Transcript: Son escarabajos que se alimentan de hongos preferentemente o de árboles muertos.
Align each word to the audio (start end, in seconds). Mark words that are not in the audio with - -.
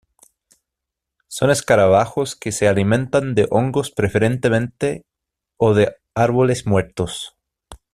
Son 1.27 1.51
escarabajos 1.51 2.35
que 2.35 2.51
se 2.51 2.67
alimentan 2.67 3.35
de 3.35 3.47
hongos 3.51 3.91
preferentemente 3.91 5.03
o 5.57 5.75
de 5.75 5.95
árboles 6.15 6.65
muertos. 6.65 7.35